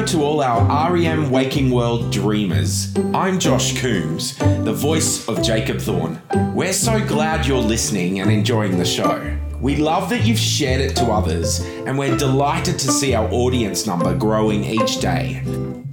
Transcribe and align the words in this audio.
to 0.00 0.24
all 0.24 0.40
our 0.40 0.94
REM 0.94 1.30
Waking 1.30 1.70
World 1.70 2.10
dreamers. 2.10 2.96
I'm 3.12 3.38
Josh 3.38 3.78
Coombs, 3.78 4.36
the 4.38 4.72
voice 4.72 5.28
of 5.28 5.42
Jacob 5.42 5.78
Thorne. 5.78 6.20
We're 6.54 6.72
so 6.72 7.04
glad 7.06 7.46
you're 7.46 7.58
listening 7.58 8.20
and 8.20 8.30
enjoying 8.30 8.78
the 8.78 8.86
show. 8.86 9.36
We 9.60 9.76
love 9.76 10.08
that 10.08 10.24
you've 10.24 10.38
shared 10.38 10.80
it 10.80 10.96
to 10.96 11.04
others, 11.04 11.60
and 11.60 11.98
we're 11.98 12.16
delighted 12.16 12.78
to 12.78 12.90
see 12.90 13.14
our 13.14 13.30
audience 13.30 13.86
number 13.86 14.16
growing 14.16 14.64
each 14.64 14.98
day. 14.98 15.42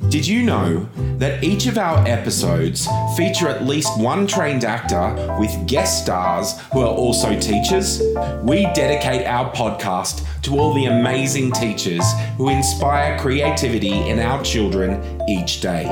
Did 0.07 0.25
you 0.25 0.43
know 0.43 0.87
that 1.19 1.43
each 1.43 1.67
of 1.67 1.77
our 1.77 2.07
episodes 2.07 2.87
feature 3.17 3.49
at 3.49 3.65
least 3.65 3.99
one 3.99 4.25
trained 4.25 4.63
actor 4.63 5.37
with 5.37 5.67
guest 5.67 6.01
stars 6.01 6.59
who 6.71 6.79
are 6.79 6.87
also 6.87 7.37
teachers? 7.39 8.01
We 8.41 8.63
dedicate 8.73 9.27
our 9.27 9.53
podcast 9.53 10.25
to 10.43 10.57
all 10.57 10.73
the 10.73 10.85
amazing 10.85 11.51
teachers 11.51 12.05
who 12.37 12.49
inspire 12.49 13.19
creativity 13.19 13.91
in 14.09 14.19
our 14.19 14.41
children 14.43 15.21
each 15.29 15.59
day. 15.59 15.85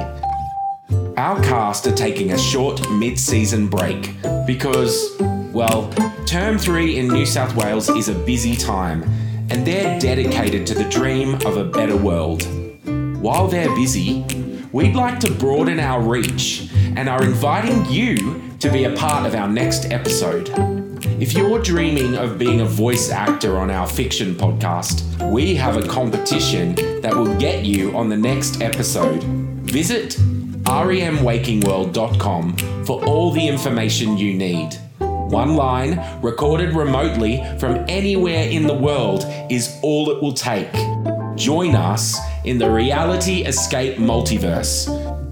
Our 1.17 1.41
cast 1.43 1.85
are 1.87 1.95
taking 1.95 2.31
a 2.31 2.37
short 2.37 2.89
mid 2.91 3.19
season 3.19 3.67
break 3.67 4.15
because, 4.45 5.17
well, 5.51 5.91
term 6.25 6.57
three 6.57 6.99
in 6.99 7.09
New 7.09 7.25
South 7.25 7.53
Wales 7.55 7.89
is 7.89 8.07
a 8.07 8.13
busy 8.13 8.55
time 8.55 9.03
and 9.49 9.67
they're 9.67 9.99
dedicated 9.99 10.65
to 10.67 10.73
the 10.73 10.85
dream 10.85 11.35
of 11.45 11.57
a 11.57 11.65
better 11.65 11.97
world. 11.97 12.47
While 13.21 13.47
they're 13.47 13.73
busy, 13.75 14.23
we'd 14.71 14.95
like 14.95 15.19
to 15.19 15.31
broaden 15.31 15.79
our 15.79 16.01
reach 16.01 16.69
and 16.95 17.07
are 17.07 17.23
inviting 17.23 17.85
you 17.85 18.41
to 18.59 18.71
be 18.71 18.83
a 18.85 18.95
part 18.95 19.25
of 19.25 19.35
our 19.35 19.47
next 19.47 19.91
episode. 19.91 20.49
If 21.21 21.33
you're 21.33 21.61
dreaming 21.61 22.15
of 22.15 22.37
being 22.37 22.61
a 22.61 22.65
voice 22.65 23.09
actor 23.09 23.57
on 23.57 23.69
our 23.71 23.87
fiction 23.87 24.35
podcast, 24.35 25.31
we 25.31 25.55
have 25.55 25.77
a 25.77 25.87
competition 25.87 26.75
that 27.01 27.15
will 27.15 27.37
get 27.39 27.65
you 27.65 27.95
on 27.97 28.09
the 28.09 28.17
next 28.17 28.61
episode. 28.61 29.23
Visit 29.23 30.17
remwakingworld.com 30.63 32.57
for 32.85 33.03
all 33.05 33.31
the 33.31 33.47
information 33.47 34.17
you 34.17 34.33
need. 34.33 34.75
One 34.99 35.55
line, 35.55 36.21
recorded 36.21 36.73
remotely 36.73 37.43
from 37.59 37.85
anywhere 37.87 38.47
in 38.49 38.65
the 38.65 38.73
world, 38.73 39.25
is 39.49 39.77
all 39.81 40.09
it 40.09 40.21
will 40.21 40.33
take. 40.33 40.73
Join 41.37 41.75
us 41.75 42.17
in 42.45 42.57
the 42.57 42.67
Reality 42.67 43.43
Escape 43.45 43.99
multiverse 43.99 44.87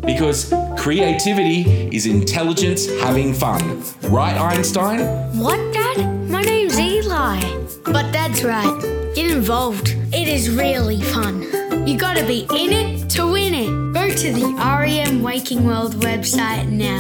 because 0.05 0.53
creativity 0.77 1.89
is 1.91 2.05
intelligence 2.05 2.85
having 3.01 3.33
fun. 3.33 3.83
Right, 4.03 4.37
Einstein? 4.39 4.99
What, 5.35 5.57
Dad? 5.73 6.29
My 6.29 6.43
name's 6.43 6.79
Eli. 6.79 7.41
But 7.85 8.11
Dad's 8.13 8.43
right. 8.43 8.79
Get 9.15 9.31
involved. 9.31 9.95
It 10.13 10.27
is 10.27 10.47
really 10.51 11.01
fun. 11.01 11.41
You 11.87 11.97
gotta 11.97 12.23
be 12.23 12.41
in 12.51 12.71
it 12.71 13.09
to 13.11 13.25
win 13.25 13.55
it. 13.55 13.93
Go 13.93 14.07
to 14.07 14.31
the 14.31 14.53
REM 14.59 15.23
Waking 15.23 15.65
World 15.65 15.95
website 15.95 16.69
now. 16.69 16.99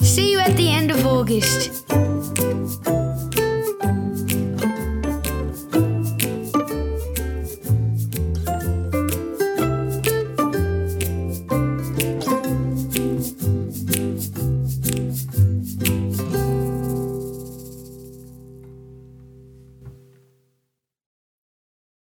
See 0.00 0.32
you 0.32 0.38
at 0.38 0.56
the 0.56 0.70
end 0.70 0.90
of 0.90 1.06
August. 1.06 1.84